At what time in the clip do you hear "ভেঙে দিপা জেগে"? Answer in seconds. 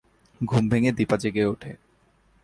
0.69-1.43